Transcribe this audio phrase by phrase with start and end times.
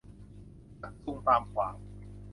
[0.79, 1.75] ชักซุงตามขวาง